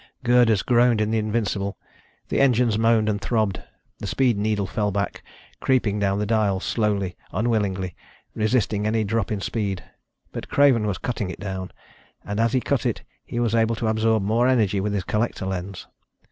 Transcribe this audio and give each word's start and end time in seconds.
Girders 0.23 0.63
groaned 0.63 0.99
in 0.99 1.11
the 1.11 1.19
Invincible, 1.19 1.77
the 2.29 2.41
engines 2.41 2.75
moaned 2.75 3.07
and 3.07 3.21
throbbed. 3.21 3.61
The 3.99 4.07
speed 4.07 4.35
needle 4.35 4.65
fell 4.65 4.89
back, 4.89 5.21
creeping 5.59 5.99
down 5.99 6.17
the 6.17 6.25
dial, 6.25 6.59
slowly, 6.59 7.15
unwillingly, 7.31 7.95
resisting 8.33 8.87
any 8.87 9.03
drop 9.03 9.31
in 9.31 9.41
speed. 9.41 9.83
But 10.31 10.49
Craven 10.49 10.87
was 10.87 10.97
cutting 10.97 11.29
it 11.29 11.39
down. 11.39 11.69
And 12.25 12.39
as 12.39 12.53
he 12.53 12.61
cut 12.61 12.83
it, 12.83 13.03
he 13.23 13.39
was 13.39 13.53
able 13.53 13.75
to 13.75 13.85
absorb 13.89 14.23
more 14.23 14.47
energy 14.47 14.81
with 14.81 14.93
his 14.93 15.03
collector 15.03 15.45
lens. 15.45 15.85